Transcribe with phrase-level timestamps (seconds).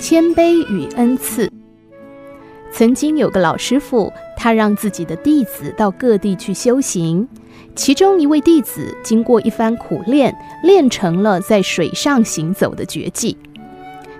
[0.00, 1.52] 谦卑与恩赐。
[2.72, 7.28] 曾经有个老师傅，他让自己的弟子到各地去修行。
[7.76, 10.34] 其中一位弟子经过一番苦练，
[10.64, 13.36] 练成了在水上行走的绝技。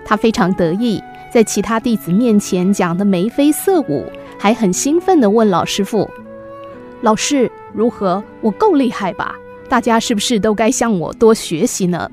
[0.05, 1.01] 他非常得意，
[1.33, 4.05] 在其他弟子面前讲得眉飞色舞，
[4.37, 6.07] 还很兴奋地问老师傅
[7.01, 8.23] ：“老师，如何？
[8.41, 9.35] 我够厉害吧？
[9.67, 12.07] 大家是不是都该向我多学习呢？”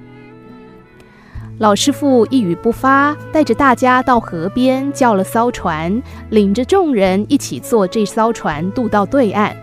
[1.59, 6.01] 老师傅一语不发，带着大家到河边叫了艘船，
[6.31, 9.57] 领着众人一起坐这艘船渡到对岸。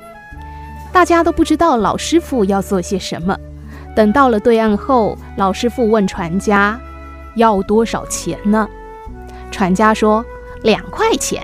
[0.92, 3.38] 大家都不知道老师傅要做些什么。
[3.96, 6.78] 等到了对岸后，老师傅问船家
[7.38, 8.68] ：“要多少钱呢？”
[9.50, 10.24] 船家说
[10.64, 11.42] ：“两块钱。”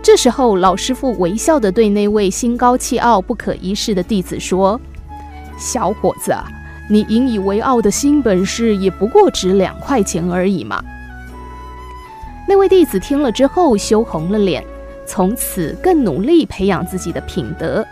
[0.00, 4.80] 这时候，老师傅微笑地对那位心高气傲、不可一世的弟子说
[5.58, 6.32] ：“小伙子。”
[6.88, 10.82] 你引以为傲的新本事也不过值两块钱而已嘛。
[12.48, 14.64] 那位弟子听了之后羞红了脸，
[15.06, 17.86] 从此更努力培养自己的品德。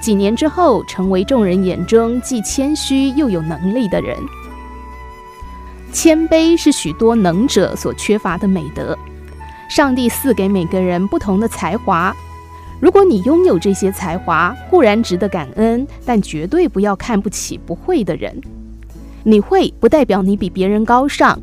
[0.00, 4.18] 几年之后，成为众人眼中既谦虚又有能力的人。
[5.92, 8.98] 谦卑是许多能者所缺乏的美德。
[9.68, 12.12] 上帝赐给每个人不同的才华。
[12.82, 18.36] 如果你拥有这些才华，固然值得感恩，但绝对不要看不起不会的人。
[19.22, 21.38] 你会不代表你比别人高尚，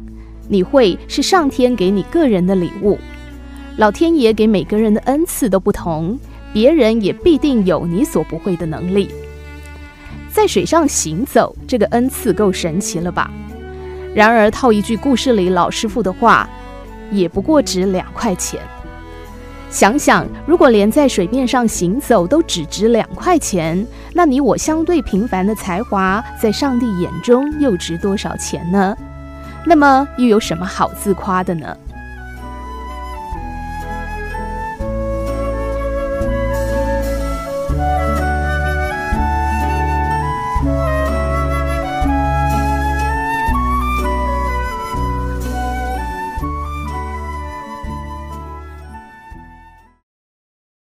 [0.49, 2.97] 你会是上天给你个人的礼物。
[3.77, 6.19] 老天爷给每个人的恩赐都不同，
[6.51, 9.09] 别人也必定有你所不会的能力。
[10.29, 13.31] 在水上行走，这个恩赐够神奇了吧？
[14.13, 16.49] 然而套一句故事里老师傅的话，
[17.13, 18.59] 也不过值两块钱。
[19.69, 28.97] 想想，如果连在水面上行走都只值两块钱，那你我相对平凡的才华，在上帝眼中又值多少钱呢？
[29.65, 31.77] 那么又有什么好自夸的呢？